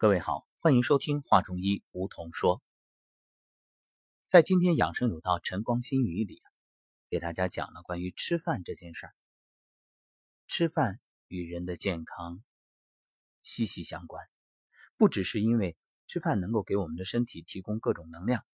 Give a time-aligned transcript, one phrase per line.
[0.00, 2.62] 各位好，欢迎收听《话中医》，梧桐说。
[4.28, 6.40] 在今天养生有道晨光心语里，
[7.10, 9.14] 给大家讲了关于吃饭这件事儿。
[10.46, 12.44] 吃饭与人的健康
[13.42, 14.24] 息息相关，
[14.96, 15.76] 不只是因为
[16.06, 18.46] 吃饭能够给我们的身体提供各种能量，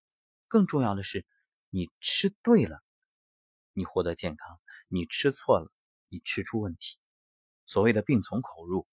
[0.48, 1.26] 更重要的是，
[1.68, 2.82] 你吃对了，
[3.74, 4.56] 你获得健康；
[4.88, 5.70] 你吃错了，
[6.08, 6.96] 你吃出问题。
[7.66, 8.88] 所谓的病从口入。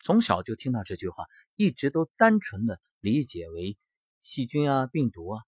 [0.00, 1.26] 从小就听到这句话，
[1.56, 3.76] 一直都单纯的理解为
[4.20, 5.42] 细菌啊、病毒啊，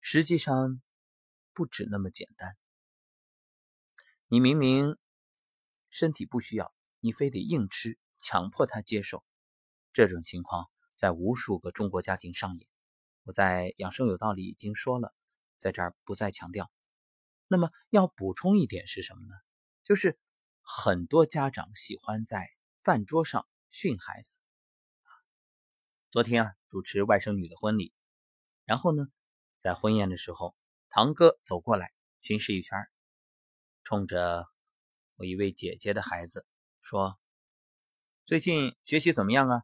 [0.00, 0.80] 实际上
[1.52, 2.56] 不止那么简单。
[4.28, 4.96] 你明明
[5.90, 9.24] 身体不需要，你非得硬吃，强迫他接受，
[9.92, 12.68] 这种情况在无数个中国家庭上演。
[13.24, 15.12] 我在养生有道里已经说了，
[15.58, 16.70] 在这儿不再强调。
[17.48, 19.34] 那么要补充一点是什么呢？
[19.82, 20.16] 就是
[20.62, 22.48] 很多家长喜欢在
[22.84, 23.46] 饭桌上。
[23.70, 24.36] 训孩子。
[26.10, 27.94] 昨天啊，主持外甥女的婚礼，
[28.64, 29.06] 然后呢，
[29.58, 30.56] 在婚宴的时候，
[30.88, 32.78] 堂哥走过来巡视一圈，
[33.84, 34.48] 冲着
[35.14, 36.44] 我一位姐姐的孩子
[36.82, 37.18] 说
[38.26, 39.62] ：“最近学习怎么样啊？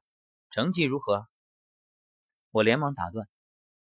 [0.50, 1.28] 成绩如何？”
[2.50, 3.28] 我连忙打断，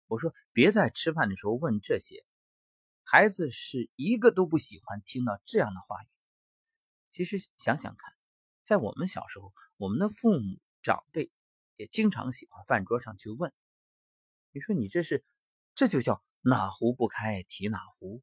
[0.08, 2.26] 我说：“别在吃饭的时候问这些，
[3.04, 6.08] 孩子是一个都不喜欢听到这样的话语。
[7.12, 8.14] 其实想想看。”
[8.70, 11.32] 在我们小时候，我们的父母长辈
[11.76, 13.52] 也经常喜欢饭桌上去问
[14.54, 15.26] ：“你说你这是，
[15.74, 18.22] 这就叫哪壶不开提哪壶，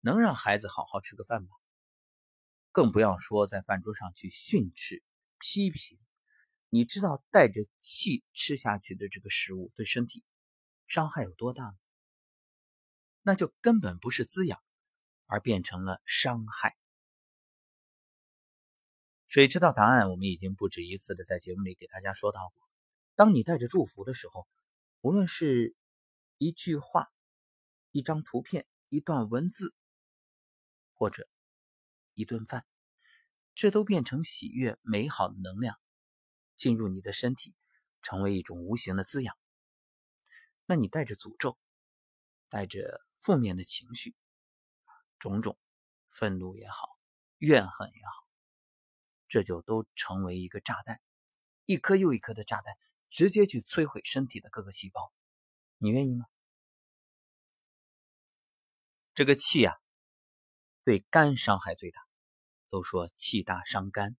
[0.00, 1.50] 能让孩子好好吃个饭吗？
[2.72, 5.02] 更不要说在饭桌上去训斥、
[5.38, 5.98] 批评。
[6.70, 10.24] 你知道带着气吃下去的这个食物对身体
[10.86, 11.78] 伤害有多大吗？
[13.20, 14.58] 那就根本不是滋养，
[15.26, 16.78] 而变成了伤害。”
[19.30, 20.10] 谁知道答案？
[20.10, 22.68] 我们已经不止一次的在节目里给大家说到过。
[23.14, 24.48] 当你带着祝福的时候，
[25.02, 25.76] 无论是
[26.38, 27.12] 一句话、
[27.92, 29.72] 一张图片、一段文字，
[30.94, 31.28] 或者
[32.14, 32.66] 一顿饭，
[33.54, 35.78] 这都变成喜悦、美好的能量，
[36.56, 37.54] 进入你的身体，
[38.02, 39.38] 成为一种无形的滋养。
[40.66, 41.56] 那你带着诅咒，
[42.48, 44.16] 带着负面的情绪，
[45.20, 45.56] 种种
[46.08, 46.98] 愤怒也好，
[47.38, 48.29] 怨恨也好。
[49.30, 51.00] 这就都成为一个炸弹，
[51.64, 52.76] 一颗又一颗的炸弹，
[53.08, 55.12] 直接去摧毁身体的各个细胞。
[55.78, 56.26] 你愿意吗？
[59.14, 59.76] 这个气啊，
[60.84, 62.00] 对肝伤害最大。
[62.70, 64.16] 都说气大伤肝，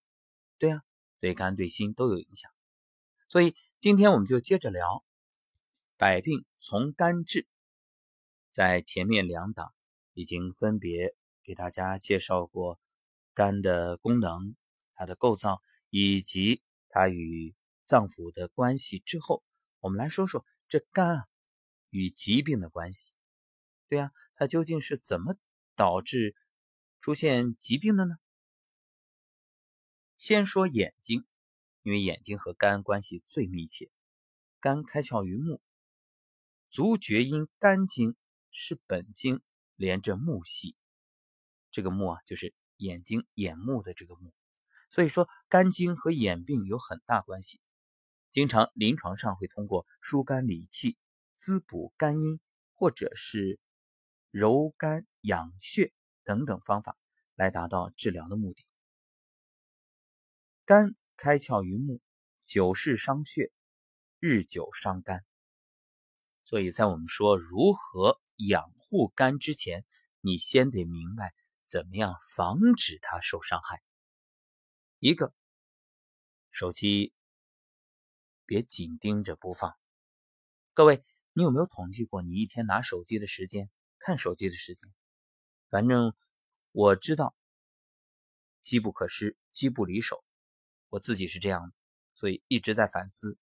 [0.57, 0.81] 对啊，
[1.19, 2.51] 对肝对心都有影响。
[3.27, 5.05] 所以今天我们就接着聊，
[5.97, 7.47] 百病从肝治。
[8.51, 9.73] 在前面两档
[10.13, 12.79] 已经分别给大家介绍过
[13.33, 14.55] 肝的功能。
[15.01, 17.55] 它的构造以及它与
[17.87, 19.43] 脏腑的关系之后，
[19.79, 21.27] 我们来说说这肝啊
[21.89, 23.15] 与疾病的关系。
[23.87, 25.37] 对呀，它究竟是怎么
[25.75, 26.35] 导致
[26.99, 28.17] 出现疾病的呢？
[30.17, 31.25] 先说眼睛，
[31.81, 33.89] 因为眼睛和肝关系最密切。
[34.59, 35.63] 肝开窍于目，
[36.69, 38.15] 足厥阴肝经
[38.51, 39.41] 是本经
[39.75, 40.75] 连着目系，
[41.71, 44.31] 这个目啊就是眼睛眼目的这个目。
[44.91, 47.61] 所以说，肝经和眼病有很大关系。
[48.29, 50.97] 经常临床上会通过疏肝理气、
[51.35, 52.41] 滋补肝阴，
[52.73, 53.57] 或者是
[54.31, 55.93] 揉肝养血
[56.25, 56.97] 等等方法
[57.35, 58.65] 来达到治疗的目的。
[60.65, 62.01] 肝开窍于目，
[62.43, 63.49] 久视伤血，
[64.19, 65.25] 日久伤肝。
[66.43, 69.85] 所以在我们说如何养护肝之前，
[70.19, 71.33] 你先得明白
[71.65, 73.81] 怎么样防止它受伤害。
[75.03, 75.33] 一个
[76.51, 77.11] 手机
[78.45, 79.75] 别紧盯着不放。
[80.75, 81.03] 各位，
[81.33, 84.93] 你有没有统计过你一天拿手机的时间、看手机的时间？
[85.69, 86.13] 反正
[86.71, 87.35] 我知道，
[88.61, 90.23] 机不可失，机不离手。
[90.89, 91.73] 我自己是这样的，
[92.13, 93.39] 所以一直在反思，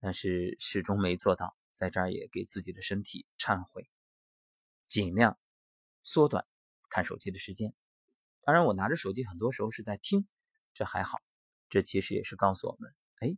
[0.00, 1.56] 但是始终没做到。
[1.70, 3.88] 在这儿也给自己的身体忏悔，
[4.88, 5.38] 尽量
[6.02, 6.44] 缩短
[6.88, 7.76] 看手机的时间。
[8.40, 10.26] 当然，我拿着手机很多时候是在听。
[10.74, 11.22] 这还好，
[11.68, 13.28] 这其实也是告诉我们，哎，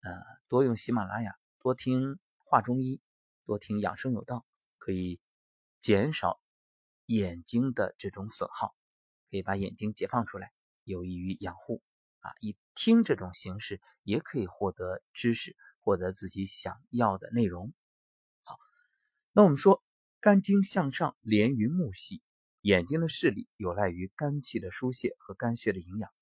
[0.00, 0.10] 呃，
[0.48, 3.00] 多用喜马拉雅，多听话中医，
[3.46, 4.44] 多听养生有道，
[4.76, 5.20] 可以
[5.78, 6.40] 减少
[7.06, 8.74] 眼睛的这种损耗，
[9.30, 11.80] 可以把眼睛解放出来，有益于养护
[12.18, 12.32] 啊。
[12.40, 17.72] 以听这种形式，也可以获得知识，获得自己想要的内容。
[18.42, 18.58] 好，
[19.30, 19.84] 那我们说，
[20.20, 22.22] 肝经向上连于目系，
[22.62, 26.13] 眼睛的视力有赖于肝气的疏泄和肝血的营养。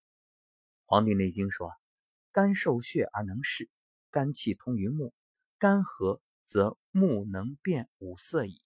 [0.93, 1.73] 黄帝内经说
[2.33, 3.71] ：“肝受血而能视，
[4.11, 5.15] 肝气通于目，
[5.57, 8.61] 肝和则目能辨五色矣。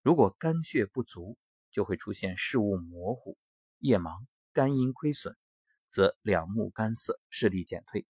[0.00, 1.36] 如果肝血不足，
[1.70, 3.36] 就会出现视物模糊、
[3.80, 5.36] 夜盲、肝阴亏损，
[5.90, 8.06] 则两目干涩、视力减退；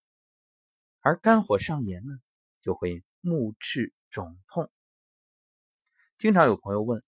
[1.00, 2.20] 而肝火上炎呢，
[2.60, 4.70] 就会目赤肿痛。
[6.16, 7.02] 经常有朋友问，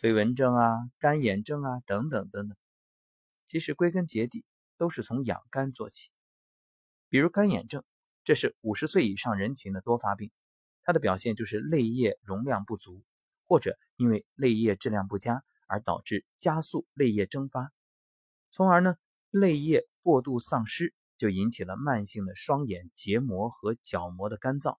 [0.00, 2.56] 飞蚊症啊、干眼症啊等等等等，
[3.44, 4.42] 其实归根结底
[4.84, 6.10] 都是从养肝做起。
[7.08, 7.82] 比如干眼症，
[8.22, 10.30] 这是五十岁以上人群的多发病，
[10.82, 13.02] 它的表现就是泪液容量不足，
[13.46, 15.42] 或者因为泪液质量不佳。
[15.66, 17.72] 而导致加速泪液蒸发，
[18.50, 18.96] 从而呢
[19.30, 24.78] 泪液过度丧失，就引起了慢性的双眼结膜和角膜的干燥。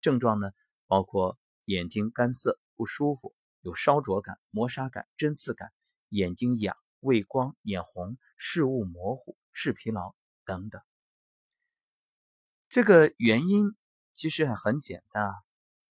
[0.00, 0.52] 症状呢
[0.86, 5.70] 包括眼睛干涩不舒服，有烧灼感、磨砂感、针刺感，
[6.08, 6.74] 眼睛痒、
[7.06, 10.82] 畏光、眼红、视物模糊、视疲劳等等。
[12.68, 13.76] 这个原因
[14.12, 15.34] 其实还很简单啊，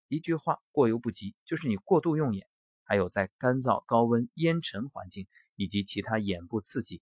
[0.10, 2.46] 一句话过犹不及，就是你过度用眼。
[2.84, 5.26] 还有在干燥、高温、烟尘环境
[5.56, 7.02] 以及其他眼部刺激，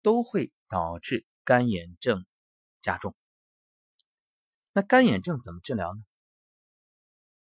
[0.00, 2.24] 都会导致干眼症
[2.80, 3.14] 加重。
[4.72, 6.02] 那干眼症怎么治疗呢？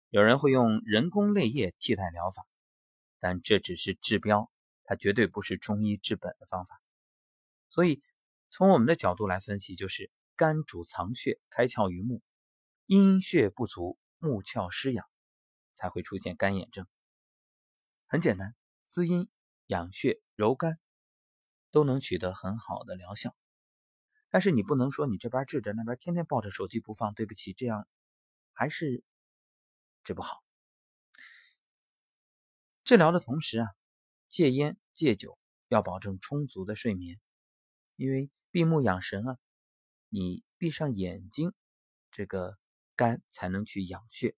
[0.09, 2.47] 有人会用人工泪液替代疗法，
[3.19, 4.49] 但这只是治标，
[4.89, 6.81] 它绝对不是中医治本的方法。
[7.69, 8.01] 所以，
[8.49, 12.23] 从我们的角度来分析，就是肝主藏血，开窍于目，
[12.87, 15.05] 阴血不足，目窍失养，
[15.75, 16.87] 才会出现干眼症。
[18.07, 18.55] 很简单，
[18.87, 19.29] 滋阴、
[19.67, 20.79] 养血、柔肝，
[21.69, 23.35] 都能取得很好的疗效。
[24.31, 27.13] 但是你不能说你这边治着，那边天天抱着手机不放。
[27.13, 27.87] 对不起，这样
[28.53, 29.03] 还是
[30.03, 30.43] 治不好。
[32.83, 33.67] 治疗的同时啊，
[34.29, 35.37] 戒烟戒酒，
[35.67, 37.19] 要保证充足的睡眠，
[37.97, 39.37] 因为闭目养神啊，
[40.07, 41.53] 你闭上眼睛，
[42.11, 42.57] 这个
[42.95, 44.35] 肝才能去养血。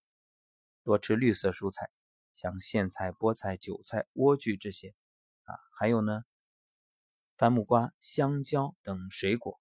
[0.82, 1.90] 多吃绿色蔬菜。
[2.34, 4.94] 像苋菜、菠菜、韭菜、莴苣这些，
[5.44, 6.24] 啊，还有呢，
[7.36, 9.60] 番木瓜、香蕉等水果。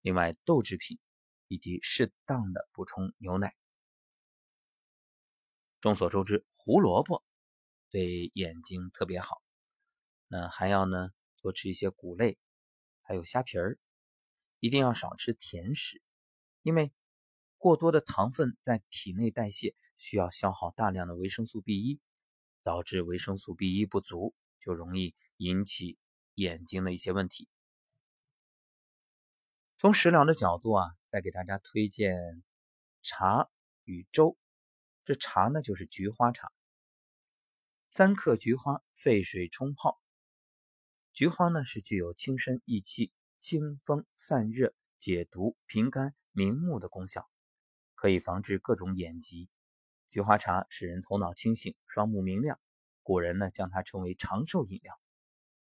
[0.00, 0.98] 另外，豆制品
[1.46, 3.54] 以及适当的补充牛奶。
[5.82, 7.22] 众所周知，胡萝卜
[7.94, 9.40] 对眼睛特别好。
[10.26, 11.10] 那还要呢，
[11.40, 12.36] 多吃一些谷类，
[13.02, 13.78] 还有虾皮儿。
[14.58, 16.02] 一定要少吃甜食，
[16.62, 16.92] 因为
[17.56, 19.76] 过多的糖分在体内代谢。
[19.96, 22.00] 需要消耗大量的维生素 B 一，
[22.64, 25.96] 导致维生素 B 一不足，就容易引起
[26.34, 27.48] 眼睛的一些问题。
[29.78, 32.42] 从食疗的角度啊，再给大家推荐
[33.02, 33.48] 茶
[33.84, 34.36] 与粥。
[35.04, 36.50] 这茶呢，就是菊花茶，
[37.96, 40.00] 三克菊花沸水冲泡。
[41.12, 47.30] 菊花呢，是具有清身益气、清风散热、解毒平肝明目的功效，
[47.94, 49.48] 可以防治各种眼疾。
[50.08, 52.58] 菊花茶使人头脑清醒、双目明亮，
[53.04, 54.98] 古人呢将它称为长寿饮料，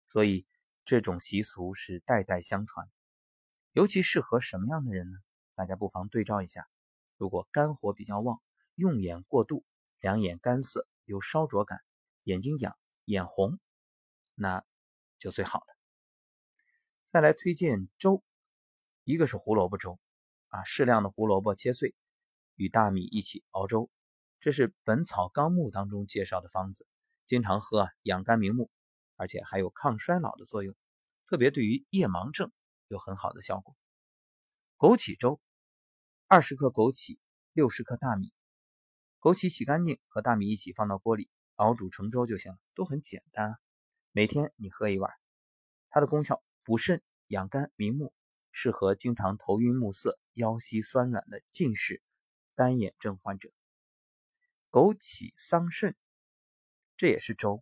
[0.08, 0.46] 所以
[0.86, 2.88] 这种习俗是代代相传。
[3.72, 5.18] 尤其适合什么样的人呢？
[5.56, 6.70] 大家不妨对照一下：
[7.18, 8.40] 如果肝火比较旺，
[8.76, 9.66] 用眼过度，
[10.00, 11.82] 两眼干涩，有烧灼感，
[12.24, 13.60] 眼睛痒、眼红，
[14.36, 14.64] 那
[15.18, 15.66] 就最好了。
[17.06, 18.24] 再来推荐粥，
[19.04, 20.00] 一个是胡萝卜粥，
[20.50, 21.96] 啊，适量的胡萝卜切碎，
[22.56, 23.90] 与大米一起熬粥。
[24.40, 26.88] 这是《本草纲目》当中介绍的方子，
[27.26, 28.70] 经常喝啊，养肝明目，
[29.16, 30.76] 而且还有抗衰老的作用，
[31.28, 32.52] 特别对于夜盲症
[32.88, 33.76] 有很好的效果。
[34.78, 35.42] 枸杞粥，
[36.28, 37.18] 二十克枸杞，
[37.52, 38.32] 六十克大米，
[39.20, 41.30] 枸杞洗干净，和大米一起放到锅里
[41.60, 43.60] 熬煮成粥就行了，都很简单。
[44.14, 45.12] 每天你喝一碗，
[45.90, 48.14] 它的功效补肾养肝明目，
[48.50, 52.02] 适合经常头晕目涩、腰膝酸软的近视、
[52.56, 53.52] 干眼症患者。
[54.72, 55.96] 枸杞桑葚，
[56.96, 57.62] 这也是粥，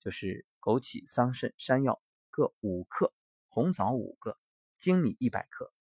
[0.00, 3.14] 就是枸杞、桑葚、山药各五克，
[3.46, 4.36] 红枣五个，
[4.80, 5.72] 粳米一百克。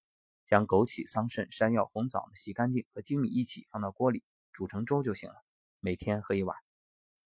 [0.46, 5.44] 将枸杞、桑葚、山药、红枣洗干净，和粳米一起放到锅里煮成粥就行了。
[5.80, 6.56] 每天喝一碗。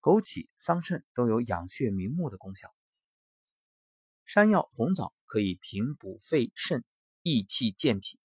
[0.05, 2.71] 枸杞、桑葚都有养血明目的功效。
[4.23, 6.85] 山药、红枣可以平补肺肾，
[7.23, 8.19] 益气健脾。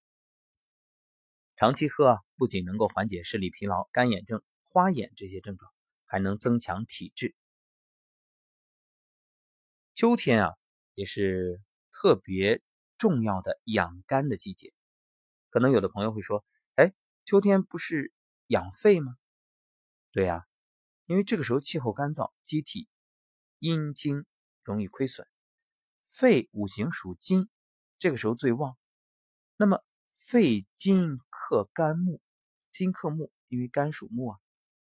[1.55, 4.43] 长期喝啊，不仅能够缓解视力疲劳、干眼症。
[4.63, 5.73] 花眼这些症状
[6.05, 7.35] 还能增强体质。
[9.95, 10.53] 秋天啊，
[10.93, 12.61] 也是特别
[12.95, 14.71] 重要的养肝的季节。
[15.49, 16.45] 可能有的朋友会说
[16.77, 16.93] ：“哎，
[17.25, 18.13] 秋天不是
[18.45, 19.17] 养肺吗？”
[20.13, 20.45] 对呀，
[21.11, 22.87] 因为这个时候气候干燥，机体
[23.59, 24.25] 阴精
[24.63, 25.27] 容易亏损。
[26.07, 27.49] 肺五行属金，
[27.99, 28.77] 这个时候最旺。
[29.57, 32.21] 那么肺金克肝木，
[32.69, 34.39] 金克木，因为肝属木啊，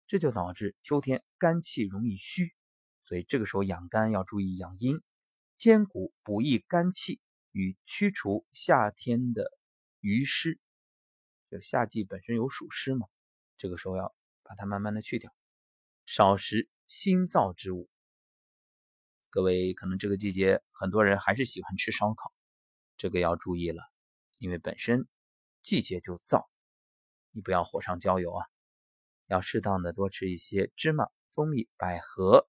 [0.07, 2.55] 这就导致秋天肝气容易虚，
[3.03, 5.03] 所以这个时候养肝要注意养阴，
[5.57, 9.51] 兼顾补益肝气与驱除夏天的
[9.99, 10.61] 余湿。
[11.51, 13.09] 就夏季本身有暑湿嘛，
[13.59, 14.15] 这个时候要
[14.45, 15.35] 把它慢慢的去掉，
[16.05, 17.89] 少食辛燥之物。
[19.31, 22.33] 各位可能这个季节很多人还是喜欢吃烧烤，
[22.97, 23.83] 这个要注意了，
[24.39, 25.09] 因为本身
[25.63, 26.47] 季节就燥，
[27.31, 28.45] 你不要火上浇油啊，
[29.27, 32.47] 要适当的多吃一些芝麻、蜂蜜、百合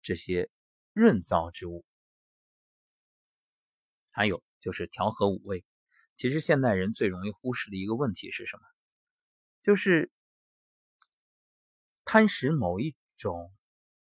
[0.00, 0.48] 这些
[0.92, 1.84] 润燥之物。
[4.10, 5.64] 还有就是调和五味，
[6.14, 8.62] 其实现代人最容易忽视的一个问题是什么？
[9.60, 10.12] 就是
[12.14, 13.52] 贪食某一种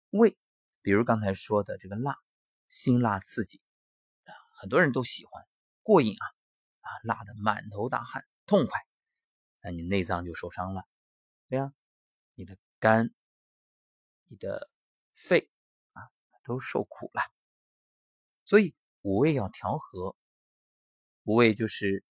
[0.10, 0.38] 味。
[0.82, 2.18] 比如刚才说的这个辣，
[2.68, 3.62] 辛辣刺激
[4.26, 5.48] 啊，很多人都喜欢，
[5.82, 6.26] 过瘾啊
[6.82, 8.86] 啊，辣的满头大汗，痛快，
[9.62, 10.86] 那你内脏就受伤了，
[11.48, 11.74] 对呀，
[12.34, 13.14] 你的肝、
[14.26, 14.70] 你的
[15.14, 15.50] 肺
[15.94, 16.12] 啊
[16.44, 17.22] 都受苦了。
[18.44, 20.18] 所以五味要调和，
[21.24, 22.04] 五味就是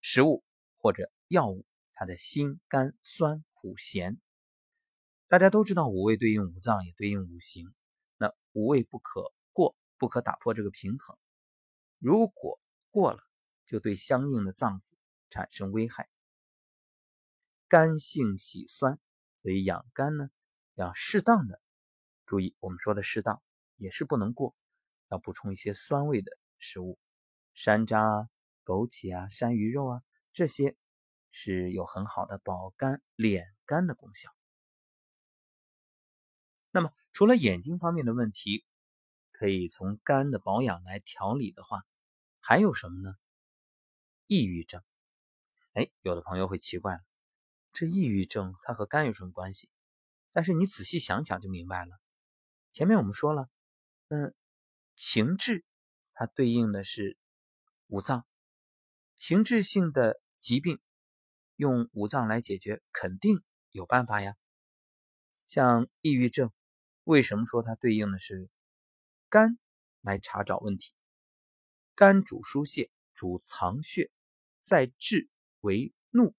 [0.00, 0.42] 食物
[0.78, 4.18] 或者药物，它的辛、甘、酸、苦、咸，
[5.32, 7.74] 大家都知道五味对应五脏，也对应五行。
[8.18, 11.16] 那五味不可过，不可打破这个平衡。
[11.98, 12.60] 如果
[12.90, 13.18] 过了，
[13.64, 14.92] 就对相应的脏腑
[15.30, 16.10] 产生危害。
[17.66, 19.00] 肝性喜酸，
[19.40, 20.28] 所以养肝呢，
[20.74, 21.62] 要适当的
[22.26, 22.54] 注意。
[22.60, 23.42] 我们说的适当，
[23.76, 24.54] 也是不能过，
[25.08, 26.98] 要补充一些酸味的食物，
[27.54, 28.28] 山楂啊、
[28.66, 30.02] 枸杞啊、山芋肉啊，
[30.34, 30.76] 这些
[31.30, 34.28] 是有很好的保肝敛肝的功效。
[36.72, 36.92] 那么。
[37.14, 38.64] 除了眼睛方面的问题，
[39.32, 41.82] 可以从肝的保养来调理的话，
[42.40, 43.16] 还有什么呢？
[44.26, 44.82] 抑郁症。
[45.74, 47.00] 哎，有的朋友会奇怪了，
[47.74, 49.68] 这抑郁症它和肝有什么关系？
[50.32, 52.00] 但是你仔细想想就明白了。
[52.70, 53.50] 前面我们说了，
[54.08, 54.34] 嗯，
[54.96, 55.66] 情志
[56.14, 57.18] 它对应的是
[57.88, 58.24] 五脏，
[59.14, 60.80] 情志性的疾病
[61.56, 64.34] 用五脏来解决，肯定有办法呀。
[65.46, 66.50] 像抑郁症。
[67.12, 68.48] 为什么说它对应的是
[69.28, 69.58] 肝
[70.00, 70.94] 来查找问题？
[71.94, 74.10] 肝主疏泄，主藏血，
[74.62, 75.28] 在志
[75.60, 76.34] 为怒。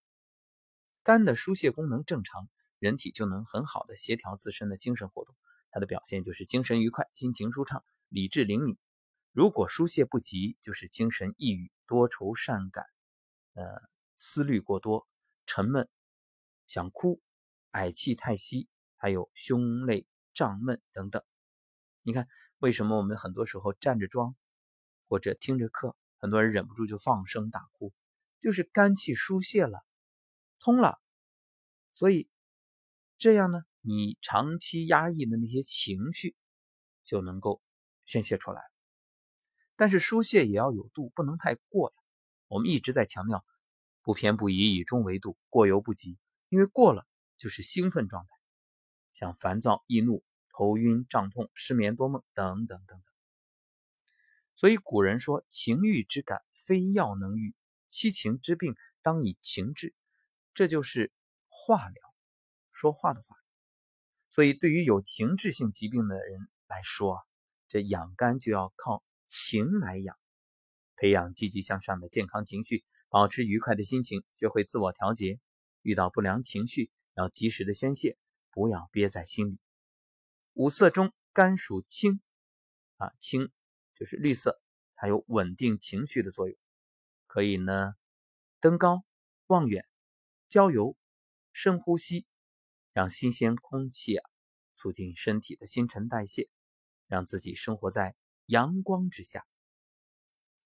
[1.04, 2.50] 肝的疏泄功能正常，
[2.80, 5.36] 人体就能很好的协调自身的精神活动。
[5.70, 8.76] 它的表现就是精神愉快，心情舒畅，理智灵敏。
[9.32, 12.84] 如果疏泄不及，就是精神抑郁，多愁善感，
[13.54, 13.64] 呃，
[14.18, 15.08] 思虑过多，
[15.46, 15.88] 沉闷，
[16.66, 17.22] 想哭，
[17.70, 20.08] 嗳气太息，还有胸肋。
[20.34, 21.24] 胀闷等等，
[22.02, 24.36] 你看为什么我们很多时候站着装
[25.08, 27.94] 或者听着课，很多人忍不住就放声大哭，
[28.40, 29.86] 就是肝气疏泄了，
[30.60, 31.00] 通了，
[31.94, 32.30] 所以
[33.18, 36.36] 这样呢，你长期压抑的那些情绪
[37.04, 37.62] 就能够
[38.06, 38.62] 宣泄出来。
[39.76, 41.96] 但是疏泄也要有度，不能太过呀。
[42.48, 43.44] 我们一直在强调
[44.02, 46.18] 不偏不倚，以中为度，过犹不及，
[46.50, 48.33] 因为过了就是兴奋状态。
[49.14, 53.06] 像烦躁、易怒、头晕、胀痛、失眠多梦等等等等。
[54.56, 57.54] 所以古人说：“情欲之感，非药能愈；
[57.90, 59.94] 七情之病，当以情治。”
[60.54, 61.12] 这就是
[61.48, 62.02] 化疗，
[62.72, 63.36] 说话的话。
[64.30, 67.22] 所以对于有情志性疾病的人来说，
[67.68, 70.18] 这养肝就要靠情来养，
[70.96, 75.40] 培养积极向上的健康情绪，保持愉快的心情，学会自我调节。
[75.82, 78.18] 遇到不良情绪，要及时的宣泄。
[78.54, 79.60] 不要憋在心里。
[80.54, 82.22] 五色中，肝属青，
[82.98, 83.52] 啊，青
[83.96, 84.62] 就是绿色，
[84.96, 86.56] 它有稳定情绪的作用。
[87.26, 87.96] 可以呢，
[88.60, 89.04] 登高
[89.48, 89.84] 望远，
[90.48, 90.96] 郊游，
[91.52, 92.28] 深呼吸，
[92.92, 94.30] 让新鲜空气啊，
[94.76, 96.48] 促进身体的新陈代谢，
[97.08, 99.40] 让自己生活在阳光之下。《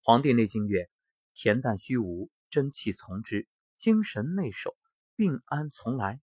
[0.02, 0.90] 黄帝内经》曰
[1.34, 4.76] ：“恬淡虚无，真气从之；精神内守，
[5.16, 6.20] 病安从来。”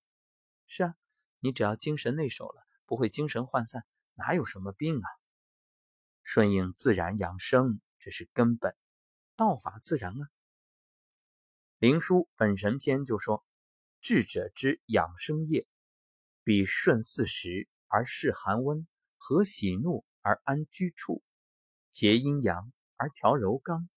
[0.69, 0.95] 是啊。
[1.45, 3.85] 你只要精神内守了，不会精神涣散，
[4.15, 5.07] 哪有什么病啊？
[6.23, 8.75] 顺应自然养生，这是根本，
[9.37, 10.25] 道法自然啊。
[11.81, 13.45] 《灵枢·本神篇》就说
[14.01, 15.67] ：“智者之养生业，
[16.45, 21.23] 必顺四时而适寒温，和喜怒而安居处，
[21.91, 23.91] 结阴阳而调柔刚。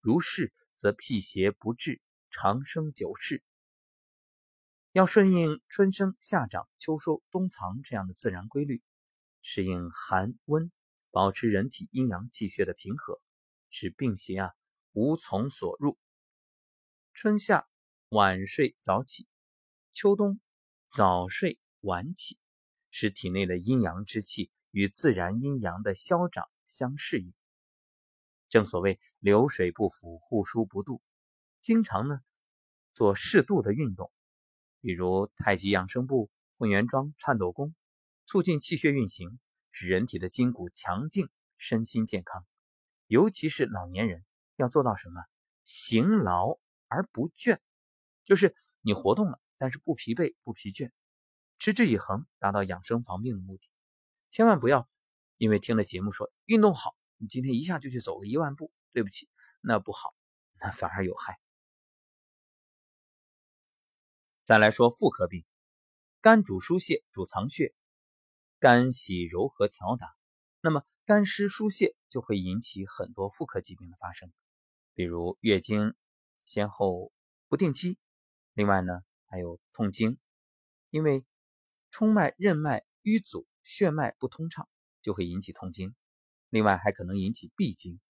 [0.00, 3.44] 如是，则辟邪不至，长生久视。”
[4.92, 8.82] 要顺应春生夏长秋收冬藏这样的自然规律，
[9.40, 10.72] 适应寒温，
[11.12, 13.20] 保持人体阴阳气血的平和，
[13.68, 14.50] 使病邪啊
[14.92, 15.96] 无从所入。
[17.12, 17.68] 春夏
[18.08, 19.28] 晚睡早起，
[19.92, 20.40] 秋冬
[20.88, 22.40] 早睡晚起，
[22.90, 27.32] 使体内的阴阳之气与自然阴阳的消长相适应。
[28.48, 31.00] 正所谓流水不腐，户枢不蠹。
[31.60, 32.18] 经常呢
[32.92, 34.10] 做适度的运动，
[34.80, 37.74] 比如太极养生步、混元桩、颤抖功，
[38.26, 39.38] 促进气血运行，
[39.70, 42.46] 使人体的筋骨强劲，身心健康。
[43.06, 44.24] 尤其是老年人
[44.56, 45.22] 要做到什么？
[45.64, 46.58] 行劳
[46.88, 47.58] 而不倦，
[48.24, 50.90] 就是你活动了，但是不疲惫、不疲倦，
[51.58, 53.62] 持之以恒，达到养生防病的目的。
[54.30, 54.88] 千万不要
[55.36, 56.96] 因为听了节目说运动好。
[57.22, 59.28] 你今天一下就去走个一万步，对不起，
[59.60, 60.14] 那不好，
[60.58, 61.38] 那反而有害。
[64.50, 65.44] 再来说妇科病，
[66.20, 67.72] 肝主疏泄，主藏血，
[68.58, 70.12] 肝喜柔和调达，
[70.60, 74.32] 那么肝湿疏泄就会引起很多妇科疾病的发生，
[74.94, 75.94] 比如月经
[76.44, 77.12] 先后
[77.46, 77.96] 不定期，
[78.52, 80.18] 另外呢还有痛经，
[80.90, 81.24] 因为
[81.92, 84.68] 冲脉、任脉淤阻，血脉不通畅，
[85.00, 85.94] 就会引起痛经。
[86.48, 88.00] 另外还可能引起闭经、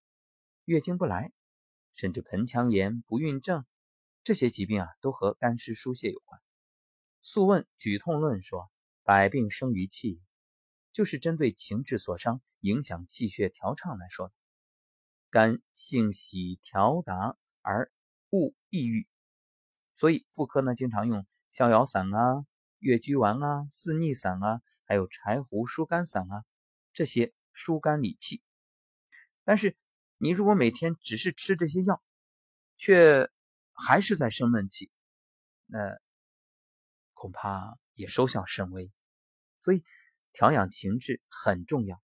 [0.65, 1.35] 月经不来，
[1.93, 3.67] 甚至盆腔炎、不孕症
[4.23, 6.41] 这些疾病啊，都和肝湿疏泄有关。
[7.23, 8.71] 《素问·举痛论》说
[9.05, 10.21] ：“百病生于气，
[10.93, 14.35] 就是针对情志所伤、影响气血调畅来说的。
[15.31, 17.93] 肝性喜调达而
[18.31, 19.07] 恶抑郁，
[19.97, 22.47] 所以妇科呢经常用逍遥散啊、
[22.79, 26.45] 越鞠丸啊、四逆散啊，还有柴胡疏肝散啊
[26.93, 28.41] 这些。”疏肝理气，
[29.45, 29.77] 但是
[30.17, 32.03] 你如果每天只是吃这些药，
[32.77, 33.29] 却
[33.87, 34.91] 还是在生闷气，
[35.67, 35.79] 那
[37.15, 38.93] 恐怕也收效甚微。
[39.61, 39.83] 所以
[40.33, 42.03] 调养情志很重要。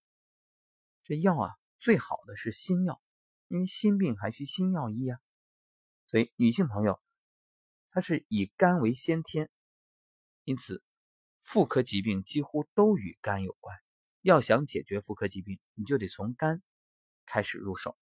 [1.03, 3.01] 这药啊，最好的是心药，
[3.47, 5.19] 因为心病还需心药医啊。
[6.07, 7.01] 所以女性朋友，
[7.91, 9.49] 她是以肝为先天，
[10.43, 10.83] 因此
[11.39, 13.77] 妇科疾病几乎都与肝有关。
[14.21, 16.61] 要想解决妇科疾病，你就得从肝
[17.25, 17.97] 开始入手。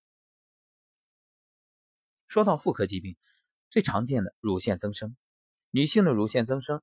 [2.28, 3.16] 说到妇科疾病，
[3.76, 5.18] 最常见的乳腺增生，
[5.70, 6.82] 女性的乳腺增生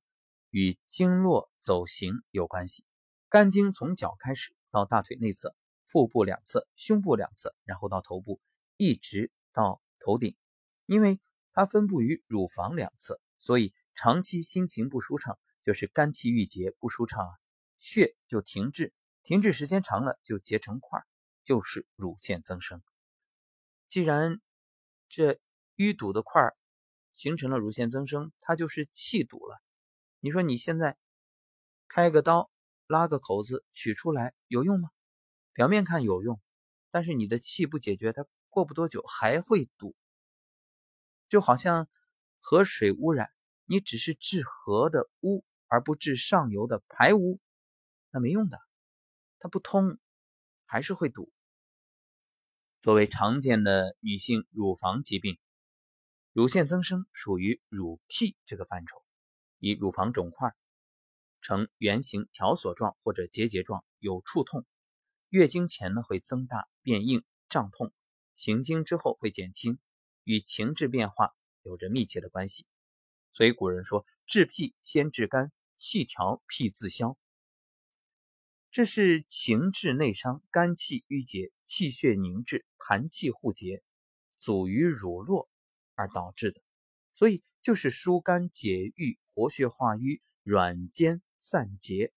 [0.51, 2.85] 与经络走形有关系。
[3.31, 8.43] 肝经从脚开始，到大腿内侧、腹部两侧、胸部两侧，然后到头部，
[8.77, 10.37] 一直到头顶。
[10.85, 11.19] 因为
[11.55, 17.33] 它分布于乳房两侧，所以长期心情不舒畅，就是肝气郁结不舒畅啊，
[17.79, 18.93] 血就停滞。
[19.23, 21.03] 停滞时间长了就结成块，
[21.43, 22.83] 就是乳腺增生。
[23.89, 24.43] 既然
[25.09, 25.41] 这
[25.77, 26.55] 淤堵的块
[27.13, 29.63] 形成了乳腺增生，它就是气堵了。
[30.21, 30.97] 你说你现在
[31.89, 32.51] 开个刀
[32.87, 34.91] 拉个口子取出来有用吗？
[35.53, 36.41] 表面看有用，
[36.91, 39.95] 但是你的气不解决，它过不多久还会堵。
[41.29, 41.89] 就好像
[42.41, 43.31] 河水污染，
[43.65, 47.41] 你只是治河的污而不治上游的排污，
[48.11, 48.59] 那没用的。
[49.39, 49.99] 它不通，
[50.65, 51.33] 还是会堵。
[52.81, 55.39] 作为常见的女性乳房疾病，
[56.33, 59.05] 乳腺增生属于乳癖这个范畴，
[59.59, 60.55] 以乳房肿块
[61.43, 64.65] 呈圆形条索状或者结节状，有触痛。
[65.29, 67.93] 月经前呢会增大变硬胀痛，
[68.35, 69.79] 行经之后会减轻，
[70.25, 72.67] 与情志变化有着密切的关系。
[73.31, 77.19] 所以古人说：“治癖先治肝，气调癖自消。”
[78.73, 83.83] 这是情志内伤，肝气郁结，气血凝滞，痰气互结，
[84.39, 85.51] 阻于乳络
[85.95, 86.61] 而导致的。
[87.15, 92.13] 所以就是疏肝解郁、活血化瘀、软坚散结，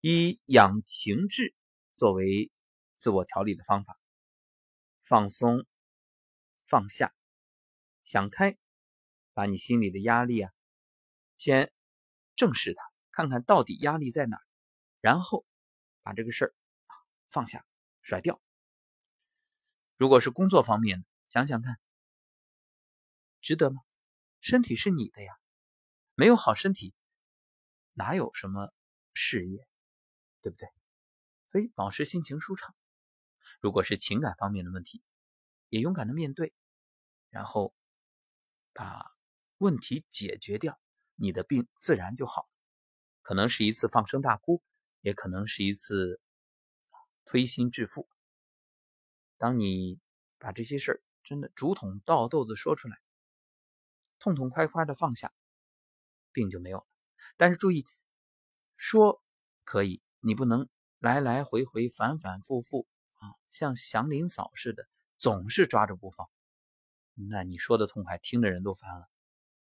[0.00, 1.54] 以养情志
[1.94, 2.50] 作为
[2.94, 3.98] 自我调理的方法。
[5.00, 5.64] 放松、
[6.66, 7.14] 放下、
[8.02, 8.56] 想开，
[9.32, 10.52] 把你心里的压力啊，
[11.36, 11.72] 先
[12.36, 14.38] 正视它，看看到底压力在哪。
[15.00, 15.46] 然后
[16.02, 16.54] 把这个事儿
[17.28, 17.64] 放下、
[18.02, 18.42] 甩掉。
[19.96, 21.78] 如果是工作方面的，想想看，
[23.40, 23.80] 值得吗？
[24.40, 25.38] 身体是你的呀，
[26.14, 26.94] 没有好身体，
[27.92, 28.74] 哪有什么
[29.12, 29.68] 事业，
[30.40, 30.68] 对不对？
[31.50, 32.74] 所以保持心情舒畅。
[33.60, 35.02] 如果是情感方面的问题，
[35.68, 36.52] 也勇敢的面对，
[37.30, 37.74] 然后
[38.72, 39.04] 把
[39.58, 40.80] 问题解决掉，
[41.14, 42.48] 你的病自然就好。
[43.22, 44.62] 可能是一次放声大哭。
[45.00, 46.20] 也可能是一次
[47.24, 48.08] 推心置腹。
[49.36, 50.00] 当你
[50.38, 53.02] 把这些事儿真的竹筒倒豆子说出来，
[54.18, 55.30] 痛痛快快的放下，
[56.32, 56.86] 病就没有了。
[57.36, 57.84] 但是注意，
[58.76, 59.22] 说
[59.62, 62.86] 可以，你不能来来回回、反反复复
[63.18, 64.88] 啊，像祥林嫂似的
[65.18, 66.30] 总是抓着不放，
[67.12, 69.10] 那你说的痛快，听的人都烦了。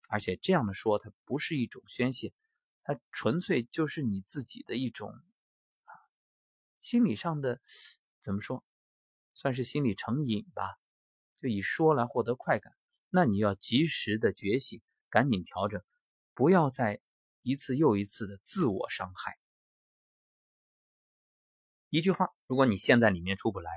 [0.09, 2.33] 而且这样的说，它不是一种宣泄，
[2.85, 5.91] 它纯粹就是你自己的一种啊
[6.81, 7.61] 心理上的
[8.21, 8.63] 怎么说，
[9.35, 10.79] 算是心理成瘾吧，
[11.41, 12.73] 就以说来获得快感。
[13.11, 15.83] 那你要及时的觉醒，赶紧调整，
[16.35, 17.01] 不要再
[17.43, 19.39] 一次又一次的自我伤害。
[21.89, 23.71] 一句话，如果你陷在里面出不来，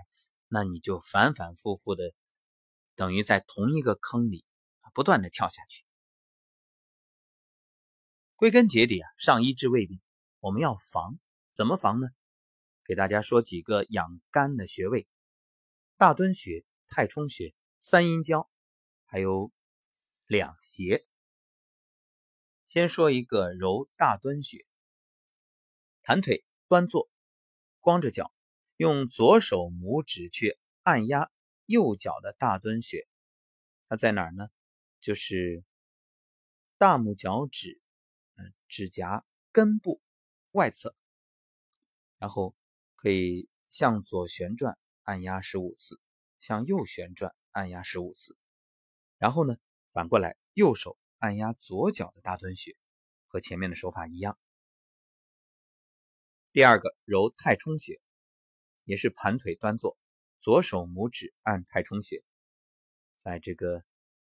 [0.49, 2.13] 那你就反反复复的，
[2.95, 4.43] 等于在同一个坑里
[4.93, 5.85] 不断的跳下去。
[8.35, 10.01] 归根结底啊，上医治未病，
[10.39, 11.19] 我们要防，
[11.53, 12.09] 怎么防呢？
[12.83, 15.07] 给大家说几个养肝的穴位：
[15.95, 18.51] 大敦穴、太冲穴、三阴交，
[19.05, 19.49] 还有
[20.27, 21.07] 两胁。
[22.67, 24.65] 先说一个揉大敦穴，
[26.03, 27.09] 盘腿端坐。
[27.79, 28.33] 光着脚，
[28.75, 31.31] 用左手拇指去按压
[31.65, 33.07] 右脚的大敦穴，
[33.87, 34.49] 它在哪儿呢？
[34.99, 35.63] 就是
[36.77, 37.81] 大拇脚趾，
[38.35, 40.01] 嗯，指甲根部
[40.51, 40.93] 外侧。
[42.17, 42.53] 然后
[42.97, 46.01] 可以向左旋转按压十五次，
[46.41, 48.37] 向右旋转按压十五次。
[49.17, 49.55] 然后呢，
[49.91, 52.75] 反过来右手按压左脚的大敦穴，
[53.27, 54.37] 和前面的手法一样。
[56.51, 58.01] 第二个揉太冲穴，
[58.83, 59.97] 也是盘腿端坐，
[60.39, 62.23] 左手拇指按太冲穴，
[63.19, 63.85] 在这个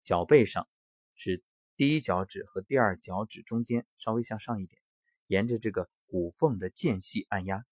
[0.02, 0.68] 脚背上，
[1.14, 1.42] 是
[1.76, 4.82] 第一脚趾和第二脚趾中间稍微向上一点，
[5.26, 7.64] 沿着这个骨缝的间隙按压，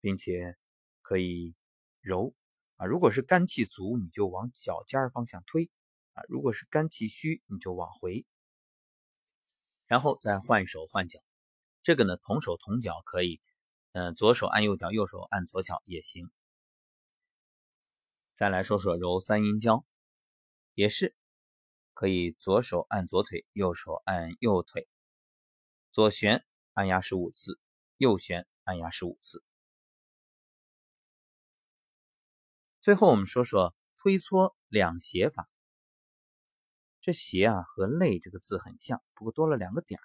[0.00, 0.56] 并且
[1.02, 1.54] 可以
[2.00, 2.34] 揉
[2.86, 5.70] 如果是肝气足，你就往脚尖方向推
[6.12, 8.26] 啊；如果是肝气虚，你就往回，
[9.86, 11.20] 然后再换手换脚。
[11.82, 13.40] 这个呢，同手同脚可以，
[13.92, 16.30] 嗯，左手按右脚，右手按左脚也行。
[18.34, 19.84] 再来说说揉三阴交，
[20.74, 21.14] 也是
[21.92, 24.88] 可以左手按左腿，右手按右腿，
[25.92, 27.60] 左旋按压十五次，
[27.98, 29.44] 右旋按压十五次。
[32.84, 35.48] 最后我们说说推搓两胁法，
[37.00, 40.04] 这胁啊和肋这个字很像，不过多了两个点儿。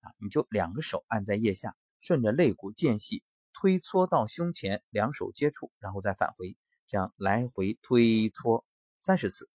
[0.00, 8.64] 啊，你就两个手按在腋下，顺着肋骨间隙推搓到胸前，两手接触，然后再返回，这样来回推搓
[8.98, 9.50] 三十次，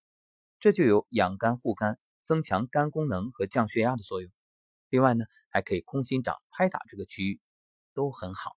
[0.60, 4.32] 这就有养肝护肝、增强肝功能和降血压的作用。
[4.90, 7.42] 另外呢，还可以空心掌拍打这个区域，
[7.96, 8.56] 都很好。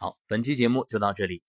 [0.00, 1.42] 好，本期节目就到这里，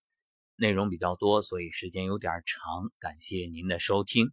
[0.56, 4.32] 内容比较多，所以时间有点长，感谢您的收听。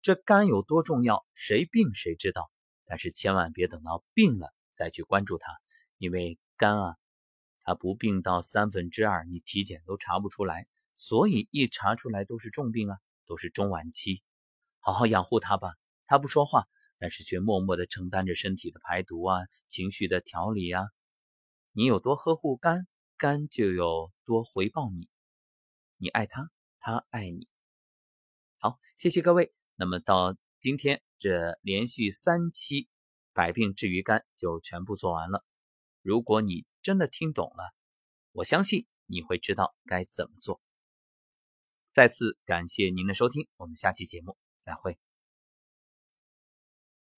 [0.00, 2.52] 这肝有多重要，谁病谁知道。
[2.84, 5.58] 但是千万别等到病了再去关注它，
[5.98, 6.96] 因为肝啊，
[7.64, 14.22] 它不病到三分之二，你体检都查不出来，所以一查出来都是重病啊，都是中晚期。
[14.78, 15.74] 好好养护它吧，
[16.06, 20.84] 它不说话，但是却默默地承担着身体的排毒啊、情绪的调理啊。
[21.72, 22.86] 你有多呵护肝，
[23.22, 25.08] 肝就有多回报你。
[25.96, 27.46] 你爱他，他爱你。
[28.58, 29.54] 好，谢谢各位。
[29.76, 31.00] 那么到今天。
[31.22, 32.88] 这连续三期
[33.32, 35.44] 百病治于肝就全部做完了。
[36.00, 37.72] 如果你真的听懂了，
[38.32, 40.60] 我相信你会知道该怎么做。
[41.92, 44.98] 再次感谢您的收听，我们下期节目再会。